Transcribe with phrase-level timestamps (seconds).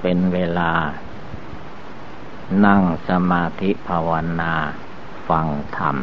[0.00, 0.72] เป็นเวลา
[2.66, 4.54] นั่งสมาธิภาวนา
[5.28, 5.96] ฟังธรรม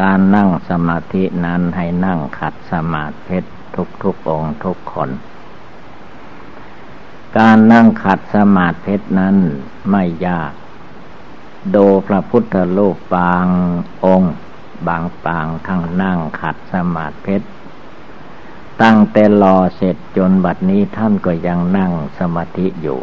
[0.00, 3.38] การนั่งสมาธินั้นให้นั่งขัดสมาธิ
[3.74, 5.10] ทุกทุกองทุกคน
[7.38, 9.36] การนั่งขัดสมาธินั้น
[9.90, 10.52] ไม่ยาก
[11.70, 11.76] โด
[12.06, 13.46] พระพุทธรูปบาง
[14.04, 14.34] องค์
[14.86, 17.36] บางปางทั้งนั่งขัดสมาธิ
[18.82, 23.00] ตั้งแต่รอเสร็จจนบัดนี้ท่านก็ยังนั่งสมาธิอยู่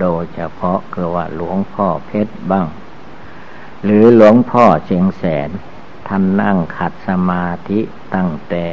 [0.00, 2.66] โดยเฉพาะคือว่าหลวงพ่อเพชรบ้าง
[3.84, 5.50] หรือหลวงพ่อเชียงแสน
[6.08, 7.80] ท่านนั่งขัดสมาธิ
[8.14, 8.66] ตั้งแต่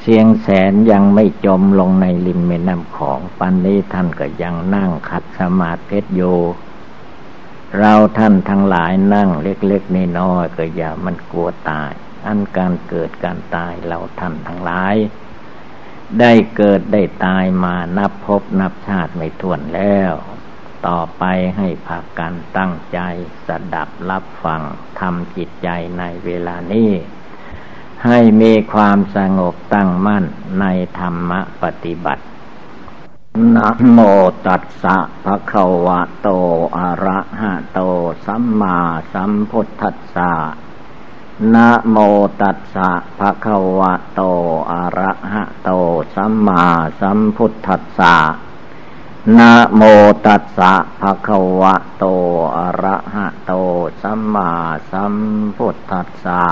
[0.00, 6.38] เสียงแสนยังไม่จมลงในริมแม่น้ำของปันนี้ท่านก็ยังนั่งขัดสมาธิอยู่
[7.78, 11.92] เราท่านทั้งหลายนั่งเล็กๆน้อยๆก็อย่ามันกลัวตาย
[12.26, 14.96] อันการเกิดการตายเราท่านทั้งหลาย
[16.20, 20.12] ได้เกิดได้ตายมานับพบนับชาติไม่ถ้วนแล้ว
[20.86, 21.24] ต่อไป
[21.56, 22.98] ให้พากันตั้งใจ
[23.46, 24.62] สดับรับฟัง
[25.00, 26.90] ทำจิตใจในเวลานี้
[28.04, 30.24] ให้มีความสงบตั้งมั่น
[30.60, 30.64] ใน
[30.98, 31.32] ธรรม
[31.62, 32.24] ปฏิบัติ
[33.56, 33.98] นะโม
[34.46, 36.28] ตัสสะภะคะวะโต
[36.76, 37.80] อะระหะโต
[38.26, 38.78] สัมมา
[39.12, 40.32] สัมพุทธัสสะ
[41.54, 41.96] นะโม
[42.40, 44.22] ตัสสะภะคะวะโต
[44.72, 45.70] อะระหะโต
[46.14, 46.64] สัมมา
[47.00, 48.16] สัมพุทธัสสะ
[49.38, 49.82] นะโม
[50.26, 52.04] ตัสสะภะคะวะโต
[52.56, 53.52] อะระหะโต
[54.02, 54.52] สัมมา
[54.92, 55.14] สัม
[55.56, 56.44] พุทธัสสะ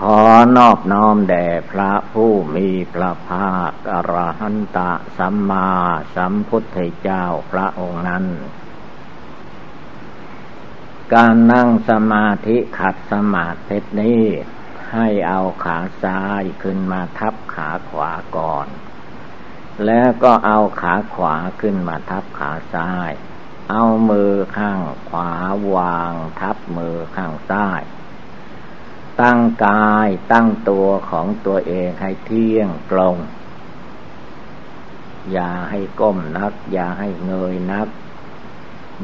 [0.00, 0.20] ขอ
[0.56, 5.68] นอบน้อมแด่พระผู้มีพระภาคอรหันตะสัมมา
[6.14, 8.26] สัมพุทธเจ้าพระองค์นั้น
[11.14, 14.24] การนั่งสมาธิขัดสมาธินี้
[14.92, 18.66] ให้เอาขาซ้ายขึ้นมาทับขาขวาก่อน
[19.86, 23.10] แล้วก็เอาขาขวาขึ้นมาทับขาซ้าย
[23.70, 25.30] เอามือข้างขวา
[25.74, 27.82] วางทับมือข้างซ้าย
[29.20, 33.16] ตั้งกายตั้งตัวของตัวเองให้เที่ยงตรง
[35.32, 37.88] อย่าให้ก้มนัก อย่าให้เงยนัก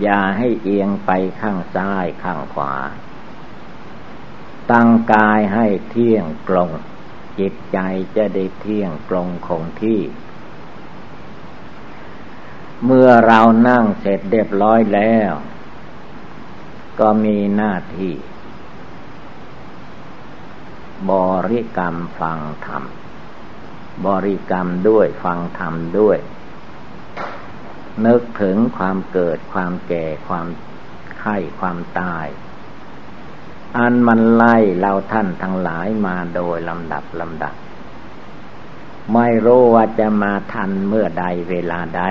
[0.03, 1.10] อย่าให้เอียงไป
[1.41, 2.75] ข้างซ้ายข้างขวา
[4.70, 6.70] ตั้งกายให้เที่ยงตรง
[7.38, 7.78] จิตใจ
[8.16, 10.00] จะได้เที่ยงตรงคงที่
[12.84, 15.32] เมื่อเรานั่งเสร็จเรียบร้อยแล้ว
[17.00, 18.14] ก็มีหน้าที่
[21.10, 21.12] บ
[21.50, 22.84] ริกรรมฟังธรรม
[24.06, 26.19] บริกรรมด้วยฟังธรรมด้วย
[28.06, 30.47] นึกถึงความเกิดความแก่ความ
[31.19, 32.26] ไข้ความตาย
[33.78, 37.54] อันมันไล่เราท่านทั้งหลายมาโดยลำดับลำดับ
[39.14, 42.03] ไม่รู้ว่าจะมาทันเมื่อใดเวลาใด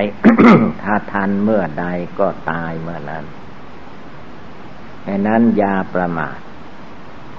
[0.84, 1.86] ถ้าทันเมื่อใด
[2.20, 3.26] ก็ตายเมื่อนั้น
[5.06, 6.40] ดังนั้นยาประมาท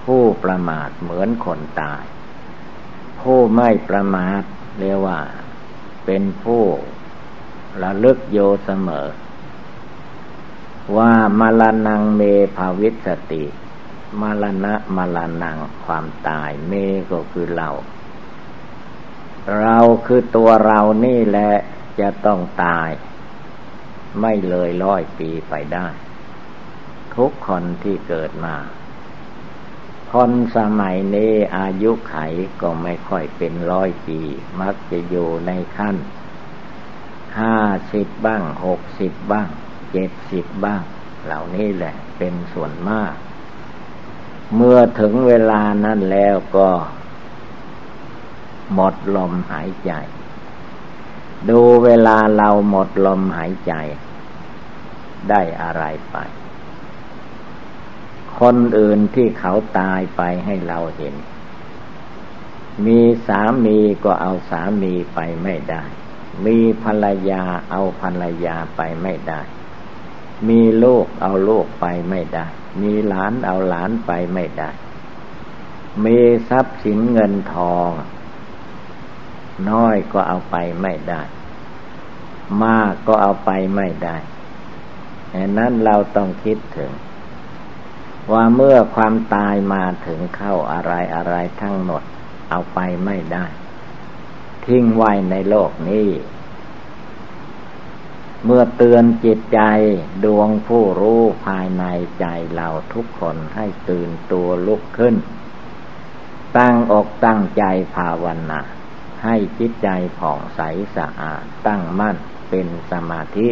[0.04, 2.04] ผู้ประมาทเหมือนคนตาย
[3.20, 4.42] ผู้ไม่ประมาท
[4.78, 5.20] เรียกว่า
[6.06, 6.64] เป็นผู้
[7.82, 9.08] ระลึกโยเสมอ
[10.96, 12.22] ว่ามาลานังเม
[12.56, 13.44] ภาวิสติ
[14.20, 16.72] มาลณะมาลานังความตายเม
[17.10, 17.70] ก็คือเรา
[19.60, 21.52] เราคือตัวเรานี่แหละ
[22.00, 22.90] จะต้องตาย
[24.20, 25.86] ไม่เลยร้อยปีไปได้
[27.16, 28.56] ทุกคนที่เกิดมา
[30.12, 32.14] คนสมัยนี้อายุไข
[32.60, 34.20] ก็ไม่ค่อยเป็นร้อยปี
[34.60, 35.96] มักจะอยู่ในขั้น
[37.40, 37.56] ห้า
[37.92, 39.48] สิบบ้างหกสิบบ้าง
[39.92, 40.82] เจ็ดสิบบ้าง
[41.24, 43.14] เหล่านี้แหละเป็นส่วนมาก
[44.54, 46.68] เมื่อถึงเวลานั้นแล้วก็
[48.74, 49.92] หมดลมหายใจ
[51.48, 53.72] ดูเวลาเราหมดลมหายใจ
[55.28, 56.16] ได้อะไรไป
[58.40, 61.14] คนอื่นที่เขาตายไปให้เราเห็น
[62.86, 65.84] มีสามีก็เอาสามีไปไม่ได้
[66.46, 69.40] มีภรรยาเอาภรรยาไปไม่ได้
[70.48, 72.46] มีลูกเอาลูกไปไม่ได้
[72.82, 74.70] มีหลานเอาหลานไปไม่ได้
[76.04, 76.18] มี
[76.48, 77.90] ทรัพย์สินเงินทอง
[79.70, 81.22] น้อยก็เอาไปไม่ได้
[82.64, 84.16] มากก็เอาไปไม่ได้
[85.34, 86.92] ดังนั้นเราต้องคิดถึง
[88.32, 92.02] ว่าเมื่อความตายมาถึงเข้าอะไรอะไรทั้งหมด
[92.50, 93.44] เอาไปไม่ได้
[94.68, 96.08] ทิ้งไว้ในโลกนี้
[98.44, 99.60] เมื่อเตือนจิตใจ
[100.24, 101.84] ดวงผู้รู้ภายใน
[102.20, 105.14] ใจเราทุกคนให้ตื่นตัวลุกขึ้น
[106.58, 108.60] ตั้งอกตั้งใจภาวนา
[109.24, 109.88] ให้จิตใจ
[110.18, 110.60] ผ่องใส
[110.96, 112.16] สะอาดตั้งมั่น
[112.48, 113.48] เป็นสมาธิ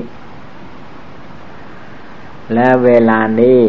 [2.55, 3.63] และเวลานี้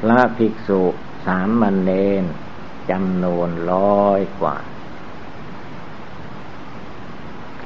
[0.00, 0.82] พระภิกษุ
[1.26, 1.90] สามมันเน
[2.22, 2.24] น
[2.90, 4.56] จำนวนร้อยกว่า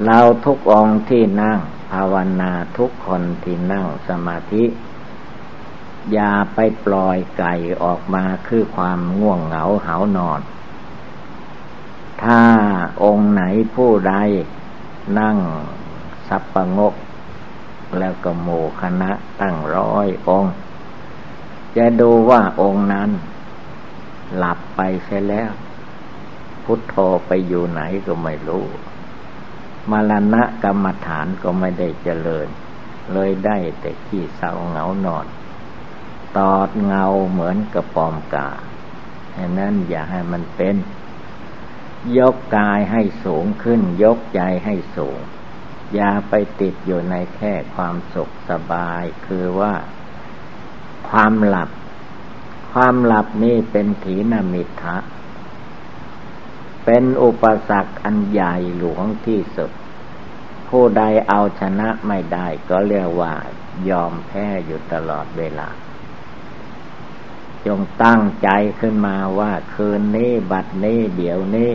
[0.06, 1.58] เราทุกองที่นั่ง
[1.91, 4.64] ภาวนาทุกคนที่นั่งสมาธิ
[6.12, 10.41] อย่าไปปล่อยไก่ออกมาคือความง่วงเหงาเหานอน
[12.23, 12.43] ถ้า
[13.02, 13.43] องค์ไหน
[13.75, 14.14] ผู้ใด
[15.19, 15.38] นั่ง
[16.29, 16.94] สับประงก
[17.99, 18.49] แล้วก็โม
[18.81, 19.11] คณะ
[19.41, 20.55] ตั้งร้อยองค์
[21.76, 23.11] จะดูว่าองค์นั้น
[24.37, 25.50] หลับไปใช่แล้ว
[26.64, 26.94] พุทโธ
[27.26, 28.64] ไปอยู่ไหนก็ไม่รู้
[29.90, 32.48] มรณะกรรมฐานก็ไม่ได้เจริญ
[33.12, 35.26] เลยได้แต่ขี้เศร้าเหงานอน
[36.38, 38.48] ตอดเงาเหมือนกระปอมกา
[39.37, 40.76] ดังนั้นอย่าให้มันเป็น
[42.19, 45.19] ยกกายให้สูงขึ้น ยกใจให้สูง
[45.94, 49.75] อย่าไปติดอยู่ในแค่ความสุขสบาย คือว่า
[51.08, 51.70] ความหลับ
[52.72, 54.96] ความหลับนี่เป็นถีนมิทะ
[56.84, 59.70] เป็นอุปสรรคอันใหญ่หลวงที่สุด
[60.70, 63.32] ผู้ใดเอาชนะไม่ได้ก็เรียกว่า
[63.88, 65.69] ยอมแพ้อยู่ตลอดเวลา
[67.67, 68.49] จงตั้งใจ
[68.81, 71.72] ขึ้นมาว่าคืนนี้บัดนี้เดี๋ยวนี้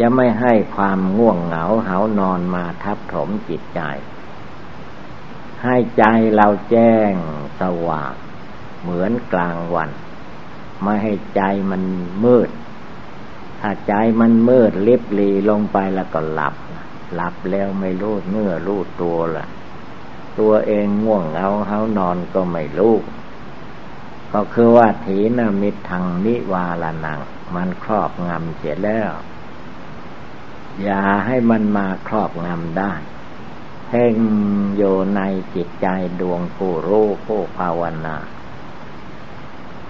[0.00, 3.80] จะไม่ให้ความง่วงเหงาเหานอนมาทับถมจิตใจ
[5.62, 7.12] ให้ใจเราแจ้ง
[7.60, 8.12] สว่าง
[8.82, 9.90] เหมือนกลางวัน
[10.82, 11.82] ไม่ให้ใจมัน
[12.24, 12.50] มืด
[13.60, 16.54] ถ้าใจมันมืดลิบลีลงไปแล้วก็หลับ
[17.14, 19.46] หลับแล้วไม่รู้เนื้อรู้ตัวละ
[20.38, 22.96] ตัวเองง่วงเอาเขานอนก็ไม่รู้
[24.32, 27.20] ก็คือว่าถีนมิทางนิวาลนัง
[27.54, 29.12] มันครอบงำเสียแล้ว
[30.82, 32.92] อย่าให้มันมาครอบงำได้
[33.86, 34.16] เพ่ง
[34.76, 34.82] โย
[35.14, 35.20] ใน
[35.54, 35.86] จิตใจ
[36.20, 38.16] ดวงผู้รู้ผู้ภาวนา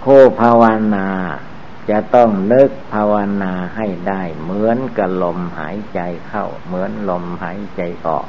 [0.05, 0.63] ผู้ภาว
[0.95, 1.09] นา
[1.91, 8.27] จะต้องนึกภาวนาให้ได้ เหมือนกับลมหายใจเข้า เหมือนลมหายใจออก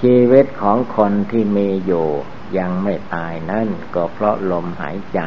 [0.00, 2.08] ชีวิตของคนที่มีอยู่
[2.58, 5.20] ยังไม่ตายนั่นก็เพราะลมหายใจ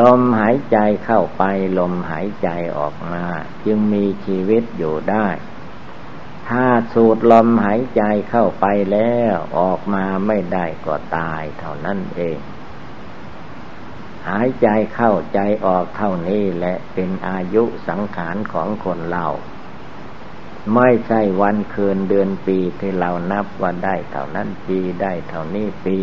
[0.00, 1.42] ลมหายใจเข้าไป
[1.78, 2.48] ลมหายใจ
[2.78, 3.24] ออกมา
[3.64, 5.28] จึงมีชีวิตอยู่ได้
[6.48, 12.38] ถ้าสูดลมหายใจเข้าไปแล้ว ออกมาไม่ได้ก็ตายเท่านั้นเอง
[14.28, 19.26] หายใจเข้าใจออกเท่านี้แหละเป็นอายุสังขารของคนเรา
[20.74, 25.98] ไม่ใช่วันคืนเดือนปีที่เรานับว่าได้เท่านั้นปีได้เท่านี้ปี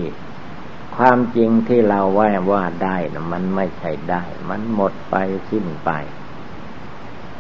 [0.96, 5.16] ความจริงที่เราว่าว่าได้นะมันไม่ใช่ได้ มันหมดไป
[5.50, 5.92] สิ้นไป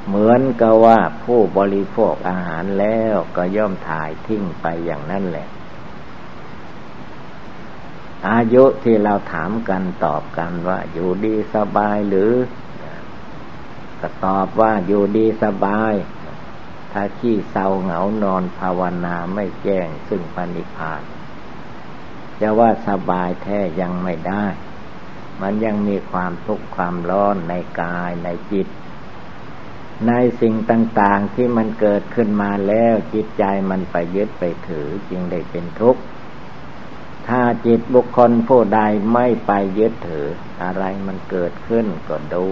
[0.07, 5.47] เหมือนกับว่าผู้บริโภคอาหารแล้วก็ย่อมถ่ายทิ้งไปอย่างนั้นแหละ
[8.29, 12.33] อายุที่เราถามกันตอบกันว่าอยู่ดีสบายหรือ
[13.99, 15.93] ก็ตอบว่าอยู่ดีสบาย
[16.91, 21.01] ถ้าขี้เศร้าเหงานอนภาวนาไม่แจ้งซึ่งปณิพาน
[22.41, 24.45] จะว่าสบายแท้ยังไม่ได้
[25.41, 28.67] มันยังมีความทุกข์ความร้อนในกายในจิต
[30.07, 36.01] ในสิ่งต่าง ๆที่มันเกิดขึ้นมาแล้วจิตใจมันไปยึดไปถือจึงได้เป็นทุกข์
[37.27, 38.81] ถ้าจิตบุคคลผู้ใด
[39.13, 40.27] ไม่ไปยึดถือ
[40.63, 42.47] อะไรมันเกิดขึ้นก็ดู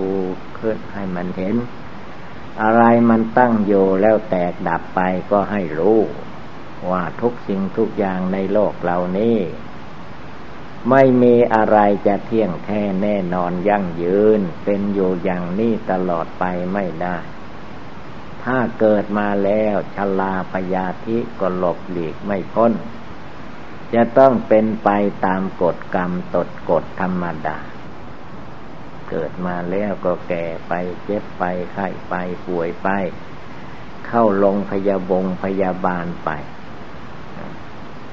[0.59, 1.55] ขึ้นให้มันเห็น
[2.61, 4.99] อะไรมันตั้งอยู่แล้วแตกดับไป
[5.31, 5.99] ก็ให้รู้
[6.89, 9.37] ว่าทุกสิ่งทุกอย่างในโลกเหล่านี้
[10.89, 11.77] ไม่มีอะไร
[12.07, 17.17] จะเที่ยงแท้แน่นอนยั่งยืน เป็นอยู่อย่างนี้ตลอดไปไม่ได้
[18.43, 22.73] ถ้าเกิดมาแล้วชลาพยาธิก็หลบหลีกไม่พ้น
[23.95, 24.89] จะต้องเป็นไป
[25.25, 27.57] ตามกฎกรรมตดกฎธรรมดา
[29.09, 30.73] เกิดมาแล้วก็แก่ไป
[31.05, 32.13] เจ็บไปไข้ไป
[32.47, 32.87] ป่วยไป
[34.07, 36.29] เข้าลงพยาบงพยาบาลไป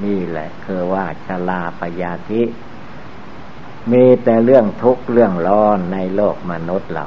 [0.05, 2.43] นี่แหละคือว่าชลาพยาธิ
[3.93, 7.07] มีแต่เรื่องทุกข์เรื่องร้อนในโลกมนุษย์เรา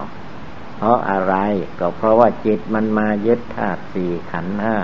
[0.77, 1.35] เพราะอะไร
[1.79, 4.77] ก็เพราะว่าจิตมันมายึดธาตุสี่ขันธ์ห้า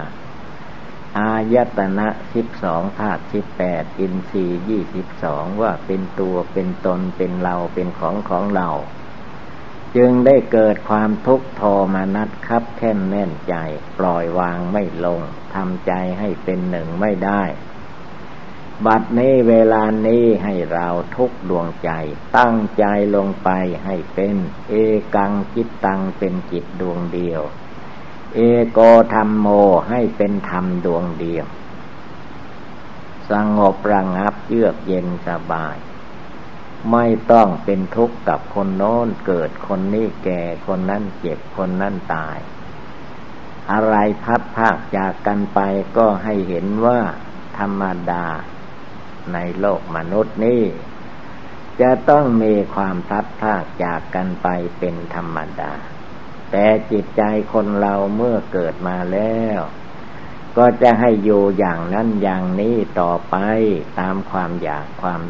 [1.17, 8.69] อายตนะสิบสองธาตุสิบแปดอินทรีย์ยี่สิบสองว่าเป็นตัวเป็นตนเป็นเราเป็นของของเรา
[9.95, 11.61] จึงได้เกิดความทุกข์ท
[11.93, 13.55] มานัดคับแค่นแน่นใจ
[13.97, 15.21] ปล่อยวางไม่ลง
[15.53, 17.43] ทำใจให้เป็นหนึ่งไม่ได้
[18.85, 21.91] บัดนี้เวลานี้ให้เราทุกดวงใจ
[22.37, 23.49] ตั้งใจลงไป
[23.85, 24.35] ให้เป็น
[24.69, 24.73] เอ
[25.15, 27.41] กังจิตตังเป็นจิตดวงเดียว
[28.35, 28.39] เอ
[28.71, 28.79] โก
[29.13, 29.47] ธรรมโม
[29.89, 31.45] ให้เป็นธรรมดวงเดียว
[33.31, 35.77] สงบระงับเยือกเย็นสบาย
[36.91, 42.37] ไม่ต้องเป็นทุกข์กับคนโน้นเกิดคนนี้แก่คนนั้นเจ็บคนนั้นตาย
[43.71, 45.59] อะไรพัดภาคจากกันไป
[45.97, 46.99] ก็ให้เห็นว่า
[47.57, 48.25] ธรรมดา
[49.33, 50.63] ในโลกมนุษย์นี้
[51.81, 54.47] จะต้องมีความพัดภาคจากกันไป
[54.79, 55.73] เป็นธรรมดา
[56.51, 57.21] แต่จิตใจ
[57.53, 59.59] คนเราเมื่อเกิดมาแล้ว
[60.57, 63.35] ก็จะให้อยู่อย่างนั้นอย่างนี้ต่อไป
[63.99, 65.21] ตามความอยากความ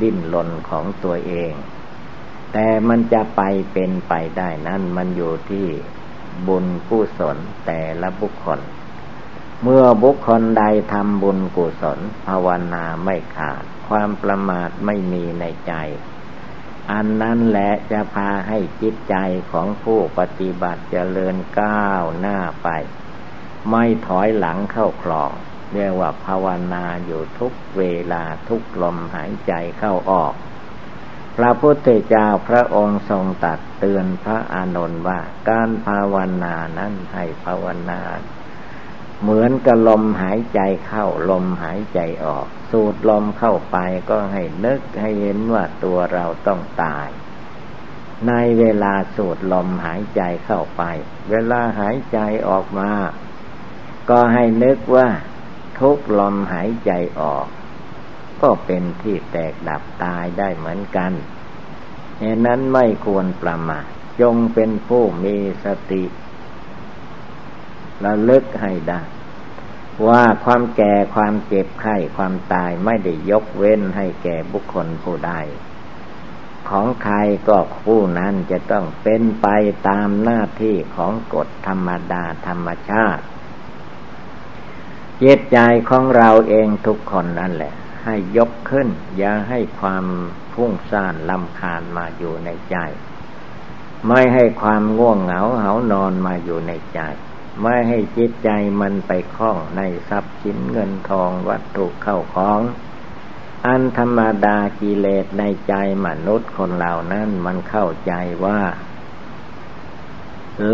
[0.00, 1.52] ดิ้นรนของตัวเอง
[2.52, 3.42] แต่มันจะไป
[3.72, 5.66] เป็นไปได้นั้นมันอยู่ที่
[6.46, 8.60] บุญกุศลแต่ละบุคคล
[9.62, 15.72] เมื่อบุคคลใดทำบุญกุศลภาวนาไม่ขาด ความประมาทไม่มีในใจ
[16.92, 19.16] อันนั้นแหละจะพาให้จิตใจ
[19.52, 22.68] ของผู้ปฏิบัติเจริญก้าวหน้าไป
[23.70, 25.32] ไม่ถอยหลังเข้าคลอง
[25.72, 30.34] เรียกว่าภาวนาอยู่ทุกเวลาทุกลมหายใจเข้าออก
[31.36, 38.00] พระพุทธเจ้าพระองค์ทรงตัดเตือนพระอานนท์ว่า การภาวนานั้นให้ภาวนา
[39.22, 43.76] เหมือนกับลมหายใจเข้าลมหายใจออก สูดลมเข้าไป
[44.10, 47.08] ก็ให้นึกให้เห็นว่าตัวเราต้องตาย
[48.28, 50.82] ในเวลาสูดลมหายใจเข้าไป
[51.30, 52.18] เวลาหายใจ
[52.48, 52.90] ออกมา
[54.10, 55.08] ก็ให้นึกว่า
[55.80, 57.46] ทุกลมหายใจออก
[58.42, 61.12] ก็เป็นที่แตกดับตายได้เหมือนกัน
[62.20, 63.86] เหตุนั้นไม่ควรประมาท
[64.20, 66.04] จงเป็นผู้มีสติ
[68.04, 69.02] ระลึกให้ได้
[70.06, 75.32] ว่าความแก่ความเจ็บไข้ความตายไม่ได้ยกเว้นให้แก่บุคคลผู้ใด
[76.68, 77.16] ของใคร
[77.48, 79.46] ก็ผู้นั้นจะต้องเป็นไป
[79.88, 83.24] ตามหน้าที่ของกฎธรรมดาธรรมชาติ
[85.18, 87.74] เจตใจของเราเองทุกคนนั่นแหละ
[88.04, 90.04] ให้ยกขึ้น อย่าให้ความ
[90.54, 92.76] พุ่งซ่านลำคาญมาอยู่ในใจ
[94.06, 97.00] ไม่ให้ความง่วงเหงาเหานอนมาอยู่ในใจ
[97.62, 102.60] ไม่ให้จิตใจมันไปคล้องในทรัพย์สินเงินทองวัตถุเข้าของ
[103.66, 105.74] อันธรรมดากิเลสในใจ
[106.06, 108.12] มนุษย์คนเหล่านั้นมันเข้าใจ
[108.44, 108.60] ว่า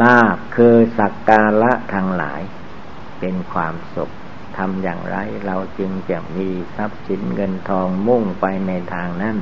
[0.00, 2.42] ลาบคือสักการะทางหลาย
[3.20, 4.10] เป็นความสุข
[4.56, 9.36] ทำอย่างไรเราจึงจะมีทรัพย์สินเงินทองมุ่งไปในทางนั้น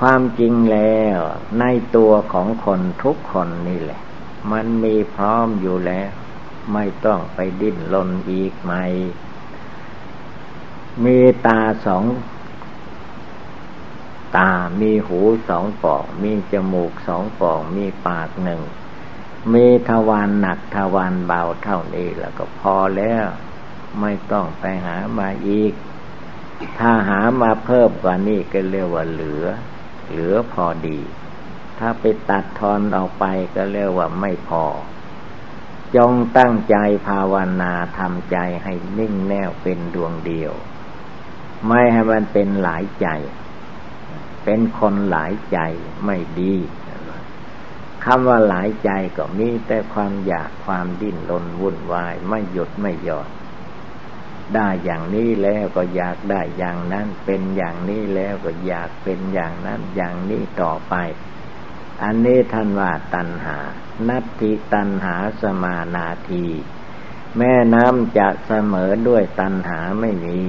[0.00, 1.18] ความจริงแล้ว
[1.60, 1.64] ใน
[1.96, 4.00] ตัวของคนทุกคนนี่แหละ
[4.52, 6.10] มันมีพร้อมอยู่แล้ว
[6.72, 8.84] ไม่ต้องไปดิ้นรนอีกใหม่
[11.04, 12.04] มีตาสอง
[14.36, 18.62] ตา มีหูสองปอก มีจมูกสองปอก มีปากหนึ่ง
[19.52, 23.26] มีทวารหนักทวารเบาเท่านี้แล้วก็พอแล้ว
[24.00, 25.72] ไม่ต้องไปหามาอีก
[26.78, 29.44] ถ้าหามาเพิ่มกว่านี้ก็เรียกว่าเหลือ
[30.10, 31.00] เหลือพอดี
[31.78, 34.64] ถ้าไปตัดทอนออกไปก็เรียกว่าไม่พอ
[35.96, 36.76] จงตั้งใจ
[37.08, 40.52] ภาวนาทำใจให้นิ่งแน่วเป็นดวงเดียว
[41.66, 43.08] ไม่ให้มันเป็นหลายใจ
[44.44, 45.58] เป็นคนหลายใจ
[46.04, 46.54] ไม่ดี
[48.04, 53.28] คำว่าหลายใจก็มีแต่ความอยากความดิ้นรนวุ่นวาย ไม่หยุดไม่หย่อน
[54.54, 60.94] ได้อย่างนี้แล้วก็อยากได้อย่างนั้น เป็นอย่างนี้แล้วก็อยากเป็นอย่างนั้นอย่างนี้ต่อไป
[62.02, 63.58] อันนี้ท่านว่าตัณหา
[64.08, 66.46] นัตติตันหาสมานาที
[67.38, 70.40] แม่น้ำจะเสมอด้วยตันหาไม่มี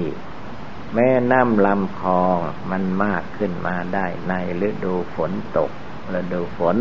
[0.95, 2.37] แม่น้ำลำคลอง
[2.71, 4.33] มันมากขึ้นมาได้ใน
[4.67, 5.71] ฤดูฝนตก
[6.13, 6.77] ฤดูฝน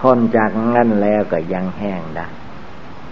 [0.00, 2.28] พ้นจากงั้นแล้วก็ยังแห้งได้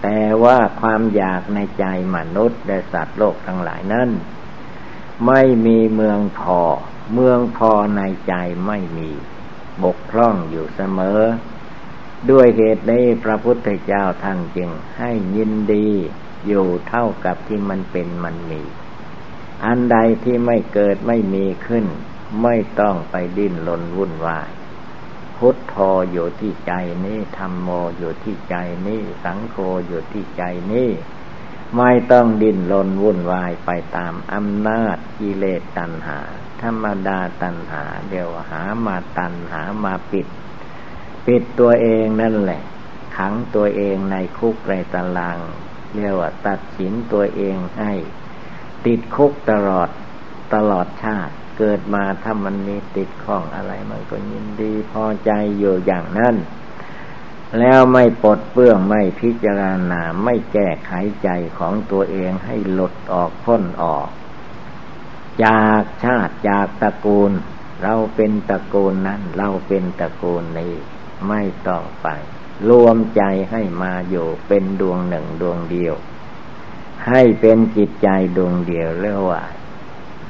[0.01, 4.09] แต่ว่าความอยากในใจมนุษย์และสัตว์โลกทั้งหลายนั้น
[5.27, 6.61] ไม่มีเมืองพอ
[7.13, 8.33] เมืองพอในใจ
[8.67, 9.09] ไม่มี
[9.83, 11.21] บกพร่องอยู่เสมอ
[12.29, 15.87] ด้วยเหตุนี้พระพุทธเจ้าท่านจึงให้ยินดี
[16.47, 18.61] อยู่เท่ากับที่มันเป็นมันมี
[19.65, 21.85] อันใดที่ไม่เกิดไม่มีขึ้น
[22.43, 24.49] ไม่ต้องไปดิ้นรนวุ่นวาย
[25.37, 25.75] พุทโธ
[26.11, 26.73] อยู่ที่ใจ
[27.05, 28.55] นี้ธรรมโมอยู่ที่ใจ
[28.87, 29.55] นี้ สังโฆ
[29.87, 30.89] อยู่ที่ใจนี้
[31.77, 36.19] ไม่ต้องดิ้นรนวุ่นวายไปตามอำนาจกิเลสตัณหา
[36.63, 40.27] ธรรมดาตัณหา เดี๋ยวหามาตัณหามาปิด
[41.25, 42.61] ปิดตัวเองนั่นแหละ
[43.17, 45.37] ขังตัวเองในคุกในตาราง
[45.93, 47.93] เรียกว่าตัดสินตัวเองให้
[48.85, 49.89] ติดคุกตลอด
[50.53, 56.35] ตลอดชาติ เกิดมาถ้ามันมีติดข้องอะไรมันก็ยินดีพอใจอยู่อย่างนั้น
[57.59, 59.61] แล้วไม่ปลดเปื้องไม่พิจาร
[59.91, 60.91] ณาไม่แก้ไข
[61.23, 64.07] ใจของตัวเองให้หลุดออกพ้นออก
[65.45, 67.31] จากชาติจากตระกูล
[67.83, 70.73] เราเป็นตระกูลนั้น เราเป็นตระกูลนี้
[71.27, 72.07] ไม่ต้องไป
[72.69, 75.95] รวมใจให้มาอยู่เป็นดวงหนึ่งดวงเดียว
[77.07, 79.41] ให้เป็นจิตใจดวงเดียวเรียกว่า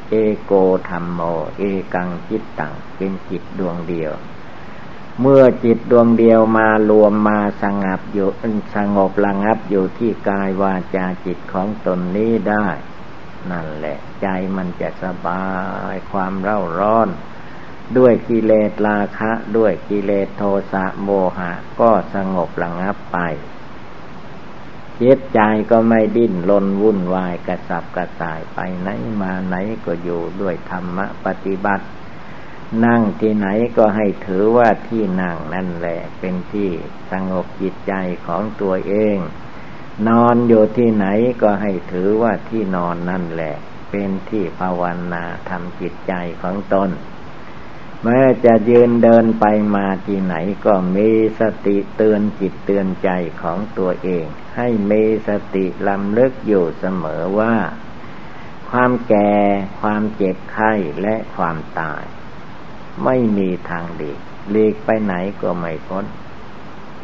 [0.09, 0.13] เอ
[0.43, 0.53] โก
[0.89, 1.19] ธรรมโม
[1.57, 1.63] เอ
[1.93, 4.11] กังจิตตังเป็นจิตดวงเดียว
[5.21, 8.29] เมื่อจิตดวงเดียวมารวมมาสงบอยู่
[8.75, 12.67] สงบระงับอยู่ที่กายวาจาจิตของตนนี้ได้
[13.51, 15.47] นั่นแหละ ใจมันจะสบา
[15.93, 17.09] ยความเร่าร้อน
[17.97, 23.17] ด้วยกิเลสราคะ ด้วยกิเลสโทสะโมหะ ก็สงบระงับไป
[25.01, 25.39] จิตใจ
[25.71, 28.89] ก็ไม่ดิ้นรนวุ่นวายกระสับกระส่ายไปไหน
[29.21, 31.85] มาไหนก็อยู่ด้วยธรรมะปฏิบัติ
[32.85, 33.47] นั่งที่ไหน
[33.77, 36.69] ก็ให้ถือว่าที่นั่งนั่นแหละ เป็นที่
[37.11, 37.93] สงบจิตใจ
[38.27, 39.17] ของตัวเอง
[40.07, 41.05] นอนอยู่ที่ไหน
[41.41, 43.55] ก็ให้ถือว่าที่นอนนั่นแหละ
[43.89, 44.81] เป็นที่ภาว
[45.13, 46.89] นาทำจิตใจของตน
[48.03, 53.09] แม้จะยืนเดินไปมาที่ไหนก็มีสติเตือนจิตเตือนใจ
[53.41, 57.55] ของตัวเอง ให้มีสติลำลึกอยู่เสมอว่า
[58.69, 59.33] ความแก่
[59.81, 62.03] ความเจ็บไข้และความตาย
[63.05, 64.19] ไม่มีทางหลีก
[64.51, 66.05] หลีกไปไหนก็ไม่พ้น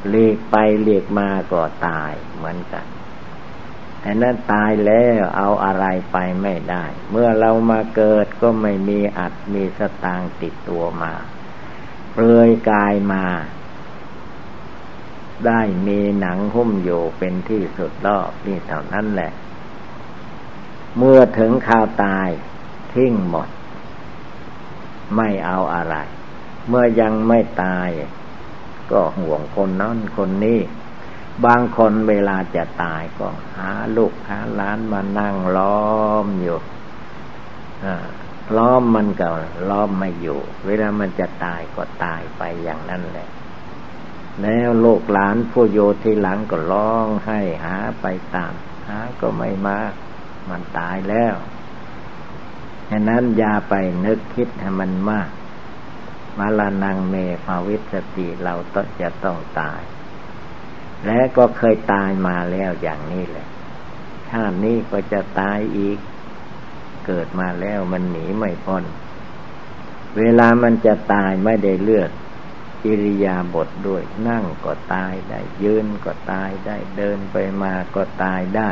[0.09, 2.85] หลีกไปหลีกมาก็ตายเหมือนกัน
[4.05, 11.13] แต่นั้นตายแล้วเอาอะไรไปไม่ได้ เมื่อเรามาเกิดก็ไม่มีอัดมีสตางติดตัวมา
[12.13, 13.25] เปลือยกายมา
[15.45, 19.31] ได้มีหนังหุ้มอยู่เป็นที่สุดรอบนี่เท่านั้นแหละ
[20.97, 22.29] เมื่อถึงข่าวตาย
[22.93, 23.49] ทิ้งหมด
[25.15, 25.95] ไม่เอาอะไร
[26.69, 27.89] เมื่อยังไม่ตาย
[28.91, 30.59] ก็ห่วงคนนั้นคนนี้
[31.43, 33.27] บางคนเวลาจะตายก็
[33.57, 35.89] หาลูกหาล้านมานั่งล้อ
[36.25, 36.59] มอยู่
[38.57, 39.29] ล้อมมันก็
[39.69, 43.29] ล้อมไม่อยู่ เวลามันจะตายก็ตายไปอย่างนั้นแหละ
[44.41, 48.53] แล้วลูกหลานผู้โยที่หลังก็ร้องให้หาไปตาม
[48.87, 49.79] หาก็ไม่มา
[50.49, 51.35] มันตายแล้ว
[52.89, 53.73] ฉะนั้นอย่าไป
[54.05, 55.29] นึกคิดให้มันมาก
[56.37, 59.81] มาลานังเมภาวิสติเราต้องจะต้องตาย
[61.05, 63.47] และก็เคยตายมาแล้วอย่างนี้แหละ
[64.29, 65.97] ชาตินี้ก็จะตายอีก
[67.05, 68.83] เกิดมาแล้วมันหนีไม่พ้น
[70.17, 72.09] เวลามันจะตายไม่ได้เลือก
[72.85, 78.69] อิริยาบถดด้วยนั่งก็ตายได้ ยืนก็ตายได้ เดินไปมาก็ตายได้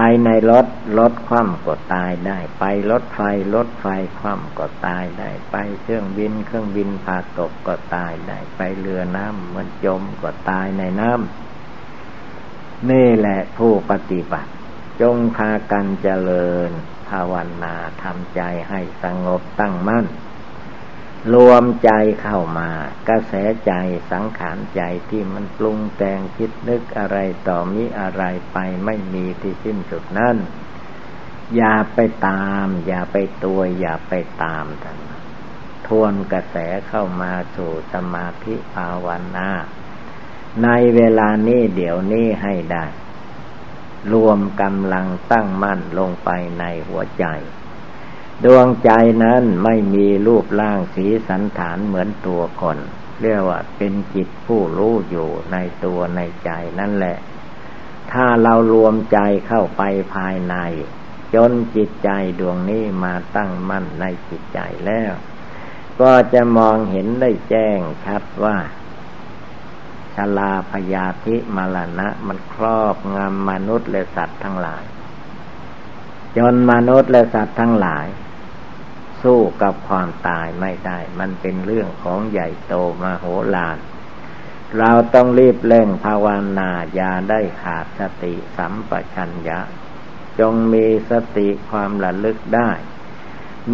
[0.00, 0.66] ไปในรถ
[0.98, 3.20] รถคว่ำก็ตายได้ ไปรถไฟ
[3.54, 3.86] รถไฟ
[4.18, 14.50] คว่ำก็ตายได้ ไปเครื่องบินเครื่องบินพาตกก็ตายได้ ไปเรือน้ำมันจมก็ตายในน้ำนี่แหละผู้ปฏิบัติ
[15.00, 16.70] จงพากันเจริญ
[17.08, 20.06] ภาวนาทำใจให้สงบตั้งมั่น
[21.34, 21.90] รวมใจ
[22.22, 22.70] เข้ามา
[23.08, 23.34] กระแส
[23.66, 23.72] ใจ
[24.10, 30.36] สังขารใจที่มันปรุงแต่งคิดนึกอะไรต่อมิอะไรไปไม่มีที่สิ้นสุดนั่น
[31.56, 34.98] อย่าไปตาม อย่าไปตัว อย่าไปตามท่าน
[35.86, 36.56] ทวนกระแส
[36.88, 39.50] เข้ามาสู่สมาธิภาวนา
[40.64, 42.86] ในเวลานี้เดี๋ยวนี้ให้ได้
[44.12, 47.24] รวมกำลังตั้งมั่นลงไปในหัวใจ
[48.44, 48.90] ดวงใจ
[49.24, 52.78] นั้นไม่มีรูปร่างสีสันฐานเหมือนตัวคน
[53.20, 57.16] เรียกว่าเป็นจิตผู้รู้อยู่ในตัวในใจนั่นแหละ
[58.12, 59.82] ถ้าเรารวมใจเข้าไป
[60.14, 60.56] ภายใน
[61.34, 65.12] จนจิตใจดวงนี้มาตั้งมั่นในจิตใจแล้ว
[66.00, 68.56] ก็จะมองเห็นได้แจ้งชัดว่า
[70.14, 74.84] ชลาพยาธิมรณะมันครอบงำมนุษย์และสัตว์ทั้งหลาย
[76.36, 78.06] จนมนุษย์และสัตว์ทั้งหลาย
[79.22, 83.78] สู้กับความตายไม่ได้ มันเป็นเรื่องของใหญ่โตมโหฬาร
[84.78, 86.26] เราต้องรีบเร่งภาว
[86.58, 89.60] นาอย่าได้ขาดสติสัมปชัญญะ
[90.40, 92.70] จงมีสติความระลึกได้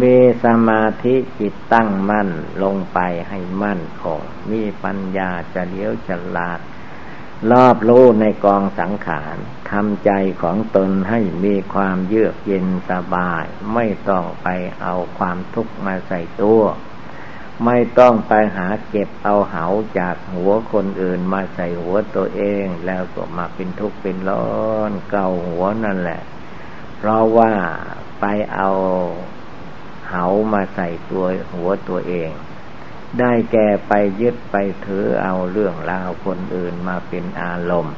[0.01, 2.29] มีสมาธิจิตตั้งมั่น
[2.63, 6.59] ลงไปให้มั่นคงมีปัญญาจะเลี้ยวฉลาด
[7.51, 9.37] รอบรู้ในกองสังขาร
[9.71, 14.47] ทำใจของตนให้มีความเยือกเย็นสบาย ไม่ต้องไป
[14.81, 16.61] เอาความทุกข์มาใส่ตัว
[17.65, 19.65] ไม่ต้องไปหาเก็บเอาเหา
[19.99, 24.47] จากหัวคนอื่นมาใส่หัวตัวเอง แล้วก็มาเป็นทุกข์เป็นร้อ
[24.89, 26.21] นเกาหัวนั่นแหละ
[26.97, 27.51] เพราะว่า
[28.19, 28.69] ไปเอา
[30.09, 31.25] เหามาใส่ตัว
[31.55, 32.31] หัวตัวเอง
[33.19, 37.95] ได้แก่ไปยึดไปถือเอาเรื่องราวคนอื่นมาเป็นอารมณ์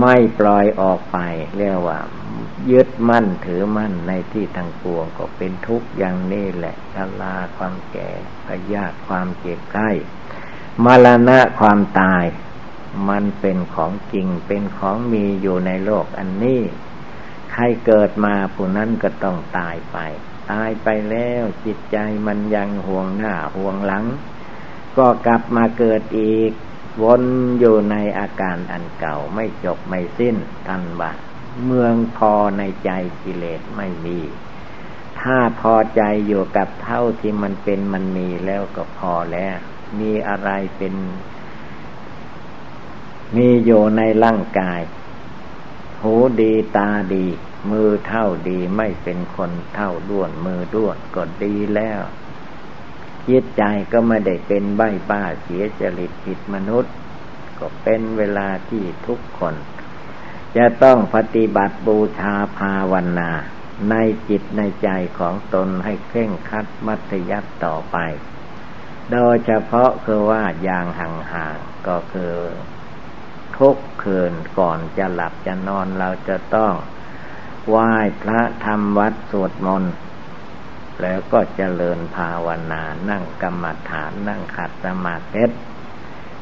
[0.00, 1.18] ไม่ปล่อยออกไป
[1.56, 2.00] เรียกว่า
[2.70, 8.10] ยึดมั่นถือมั่นในที่ทางปวงก็เป็นทุกข์อย่างนี้แหละชราความแก่
[8.46, 9.90] พยาธิความเจ็บไข้
[10.84, 12.24] มรณะความตาย
[13.08, 16.62] มันเป็นของจริงเป็นของมีอยู่ในโลกอันนี้
[17.52, 19.98] ใครเกิดมาผู้นั้นก็ต้องตายไป
[20.52, 24.04] ตายไปแล้วจิตใจมันยังห่วงหน้าห่วงหลัง
[24.98, 26.52] ก็กลับมาเกิดอีก
[27.02, 27.22] วน
[27.58, 31.12] อยู่ในอาการอันเก่าไม่จบไม่สิ้นทันว่า
[31.64, 32.90] เมืองพอในใจ
[33.22, 34.18] กิเลสไม่มี
[35.20, 39.56] ถ้าพอใจอยู่กับเท่าที่มันเป็นมันมีแล้วก็พอแล้ว
[40.00, 40.94] มีอะไรเป็น
[43.36, 44.80] มีอยู่ในร่างกาย
[46.02, 47.26] หูดีตาดี
[47.70, 52.00] มือเท่าดีไม่เป็นคนเท่าด้วนมือด้วนก็ดีแล้ว
[53.28, 56.94] จิตใจก็ไม่ได้เป็นใบ้บ้าเสียจริตผิดมนุษย์
[57.58, 59.54] ก็เป็นเวลาที่ทุกคน
[60.56, 63.30] จะต้องปฏิบัติบูชาภาวนา
[63.90, 63.94] ใน
[64.28, 67.96] จิตในใจของตนให้เคร่งคัดมัธยัติต่อไป
[69.12, 72.34] โดยเฉพาะคือว่าอย่างห่างๆก็คือ
[73.58, 76.72] ทุกคืนก่อนจะหลับจะนอนเราจะต้อง
[77.68, 79.94] ไหว้พระทำวัดสวดมนต์
[81.02, 85.44] แล้วก็เจริญภาวนา นั่งกรรมฐาน นั่งขัดสมาธิ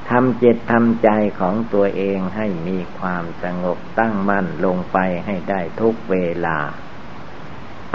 [0.09, 1.11] ทำจิตทำใจ
[1.41, 6.59] ของตัวเองให้มีความสงบตั้งมั่นลงไปให้ได้ทุกเวลา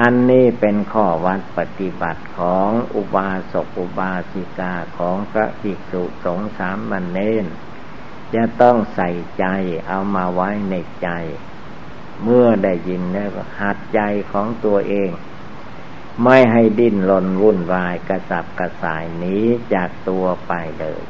[0.02, 7.46] อันนี้เป็นข้อวัดปฏิบัติของอุบาสกอุบาสิกาของพระภิกษุสงฆ์สามมันเนน
[8.36, 9.46] จะต้องใส่ใจ
[9.88, 11.10] เอามาไว้ในใจ
[12.24, 15.10] เมื่อได้ยินแล้วหัดใจของตัวเอง
[16.24, 19.36] ไม่ให้ดิ้นรนวุ่นวายกระสับกระส่ายหนี
[19.74, 21.04] จากตัวไปเลย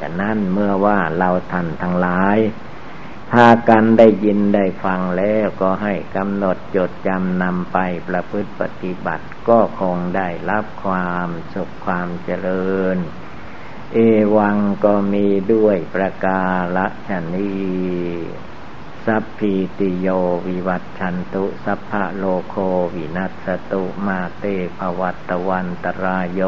[0.00, 2.38] ฉะนั้นเมื่อว่าเราท่านทั้งหลาย
[3.32, 12.98] พากันได้ยินได้ฟังแล้วก็ให้กำหนดจดจำนำไปประพฤติปฏิบัติก็คงได้รับความสุขความเจริญ
[13.92, 13.98] เอ
[14.36, 16.42] วังก็มีด้วยประกา
[17.08, 17.50] ศนี
[19.06, 20.08] สัพพีติโย
[20.46, 22.54] วิวัตชันตุสัพพะโลโค
[22.94, 24.44] วินัสตุมาเต
[24.78, 26.42] ภวัตวันตรายโย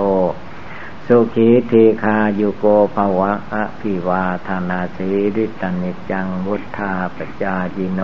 [1.06, 8.02] สุขีทีคายุโกภวะอภิวาธนาสีริตนิจังวุธาปจาจิโน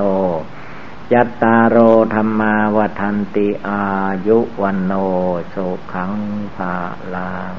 [1.13, 1.77] ยัตตาโร
[2.15, 3.85] ธรรมาวทันติอา
[4.27, 4.93] ยุวันโน
[5.55, 6.13] สุขัง
[6.57, 6.75] ภา
[7.15, 7.57] ลัง